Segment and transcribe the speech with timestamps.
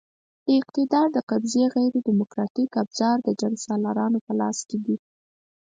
[0.45, 4.97] د اقتدار د قبضې غیر دیموکراتیک ابزار د جنګسالارانو په لاس کې دي.